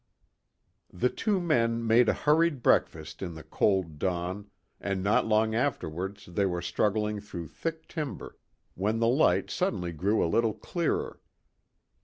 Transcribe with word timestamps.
The 0.91 1.09
two 1.11 1.39
men 1.39 1.85
made 1.85 2.09
a 2.09 2.13
hurried 2.15 2.63
breakfast 2.63 3.21
in 3.21 3.35
the 3.35 3.43
cold 3.43 3.99
dawn 3.99 4.49
and 4.79 5.03
not 5.03 5.27
long 5.27 5.53
afterwards 5.53 6.25
they 6.25 6.47
were 6.47 6.59
struggling 6.59 7.19
through 7.21 7.49
thick 7.49 7.87
timber, 7.87 8.39
when 8.73 8.97
the 8.97 9.07
light 9.07 9.51
suddenly 9.51 9.91
grew 9.91 10.25
a 10.25 10.25
little 10.25 10.55
clearer. 10.55 11.21